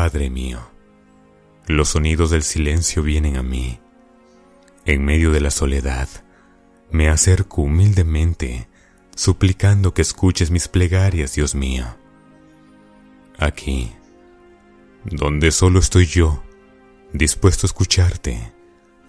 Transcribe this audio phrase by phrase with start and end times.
[0.00, 0.60] Padre mío,
[1.66, 3.80] los sonidos del silencio vienen a mí.
[4.84, 6.08] En medio de la soledad,
[6.92, 8.68] me acerco humildemente,
[9.16, 11.84] suplicando que escuches mis plegarias, Dios mío.
[13.40, 13.92] Aquí,
[15.04, 16.44] donde solo estoy yo,
[17.12, 18.52] dispuesto a escucharte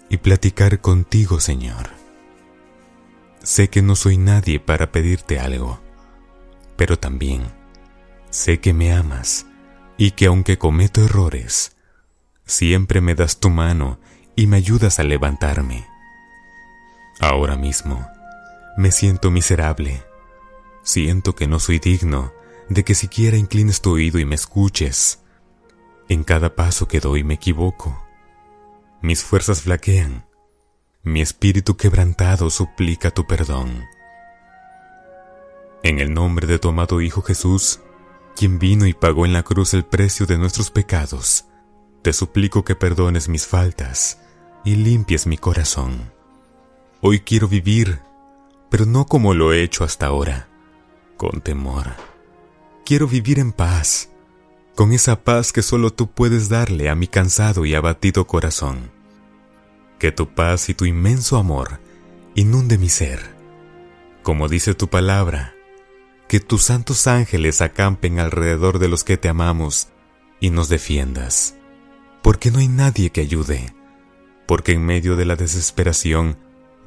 [0.10, 1.88] y platicar contigo, Señor.
[3.44, 5.80] Sé que no soy nadie para pedirte algo,
[6.76, 7.44] pero también
[8.32, 9.46] sé que me amas
[10.00, 11.76] y que aunque cometo errores,
[12.46, 14.00] siempre me das tu mano
[14.34, 15.86] y me ayudas a levantarme.
[17.20, 18.08] Ahora mismo
[18.78, 20.02] me siento miserable.
[20.84, 22.32] Siento que no soy digno
[22.70, 25.20] de que siquiera inclines tu oído y me escuches.
[26.08, 28.02] En cada paso que doy me equivoco.
[29.02, 30.26] Mis fuerzas flaquean.
[31.04, 33.84] Mi espíritu quebrantado suplica tu perdón.
[35.84, 37.82] En el nombre de tu amado Hijo Jesús,
[38.36, 41.46] quien vino y pagó en la cruz el precio de nuestros pecados,
[42.02, 44.20] te suplico que perdones mis faltas
[44.64, 46.12] y limpies mi corazón.
[47.02, 48.00] Hoy quiero vivir,
[48.70, 50.48] pero no como lo he hecho hasta ahora,
[51.18, 51.88] con temor.
[52.86, 54.10] Quiero vivir en paz,
[54.76, 58.92] con esa paz que solo tú puedes darle a mi cansado y abatido corazón.
[60.00, 61.80] Que tu paz y tu inmenso amor
[62.36, 63.36] inunde mi ser.
[64.24, 65.54] Como dice tu palabra,
[66.30, 69.90] que tus santos ángeles acampen alrededor de los que te amamos
[70.40, 71.60] y nos defiendas
[72.22, 73.74] porque no hay nadie que ayude,
[74.46, 76.38] porque en medio de la desesperación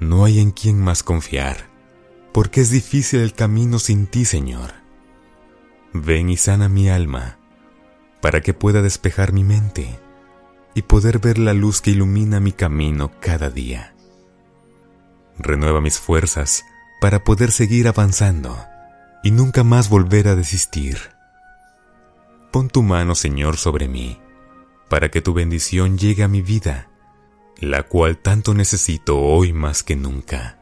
[0.00, 1.68] no hay en quien más confiar,
[2.32, 4.72] porque es difícil el camino sin ti, Señor.
[5.92, 7.38] Ven y sana mi alma,
[8.20, 9.98] para que pueda despejar mi mente
[10.74, 13.94] y poder ver la luz que ilumina mi camino cada día.
[15.38, 16.64] Renueva mis fuerzas
[17.00, 18.56] para poder seguir avanzando
[19.22, 20.98] y nunca más volver a desistir.
[22.50, 24.22] Pon tu mano, Señor, sobre mí
[24.92, 26.90] para que tu bendición llegue a mi vida,
[27.58, 30.58] la cual tanto necesito hoy más que nunca.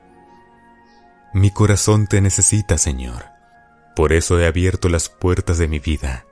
[1.34, 3.24] Mi corazón te necesita, Señor.
[3.96, 6.26] Por eso he abierto las puertas de mi vida,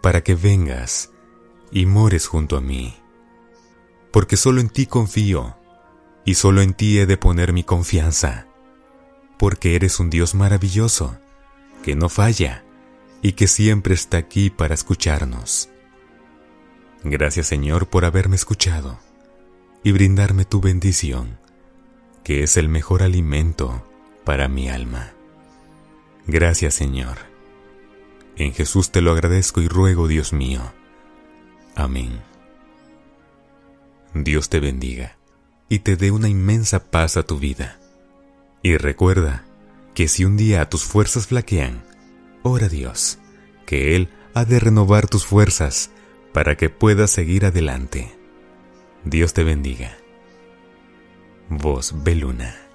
[0.00, 1.10] para que vengas
[1.70, 2.96] y mores junto a mí.
[4.14, 5.58] Porque solo en ti confío,
[6.24, 8.46] y solo en ti he de poner mi confianza,
[9.38, 11.18] porque eres un Dios maravilloso,
[11.86, 12.64] que no falla,
[13.22, 15.68] y que siempre está aquí para escucharnos.
[17.04, 18.98] Gracias Señor por haberme escuchado
[19.84, 21.38] y brindarme tu bendición,
[22.24, 23.86] que es el mejor alimento
[24.24, 25.12] para mi alma.
[26.26, 27.18] Gracias Señor.
[28.34, 30.62] En Jesús te lo agradezco y ruego, Dios mío.
[31.76, 32.20] Amén.
[34.12, 35.18] Dios te bendiga
[35.68, 37.78] y te dé una inmensa paz a tu vida.
[38.60, 39.44] Y recuerda
[39.96, 41.82] que si un día tus fuerzas flaquean,
[42.42, 43.18] ora a Dios,
[43.64, 45.90] que Él ha de renovar tus fuerzas
[46.34, 48.14] para que puedas seguir adelante.
[49.06, 49.96] Dios te bendiga.
[51.48, 52.65] Voz Beluna.